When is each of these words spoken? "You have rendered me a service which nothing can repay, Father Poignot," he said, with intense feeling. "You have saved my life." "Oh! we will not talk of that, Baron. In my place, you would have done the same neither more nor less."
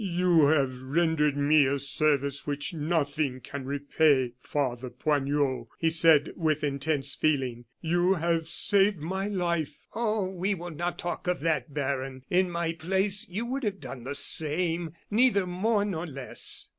"You 0.03 0.47
have 0.47 0.81
rendered 0.81 1.37
me 1.37 1.67
a 1.67 1.77
service 1.77 2.47
which 2.47 2.73
nothing 2.73 3.39
can 3.39 3.65
repay, 3.65 4.31
Father 4.41 4.89
Poignot," 4.89 5.67
he 5.77 5.91
said, 5.91 6.31
with 6.35 6.63
intense 6.63 7.13
feeling. 7.13 7.65
"You 7.81 8.15
have 8.15 8.49
saved 8.49 8.97
my 8.97 9.27
life." 9.27 9.85
"Oh! 9.93 10.23
we 10.25 10.55
will 10.55 10.71
not 10.71 10.97
talk 10.97 11.27
of 11.27 11.41
that, 11.41 11.71
Baron. 11.75 12.23
In 12.31 12.49
my 12.49 12.73
place, 12.73 13.29
you 13.29 13.45
would 13.45 13.63
have 13.63 13.79
done 13.79 14.03
the 14.03 14.15
same 14.15 14.93
neither 15.11 15.45
more 15.45 15.85
nor 15.85 16.07
less." 16.07 16.69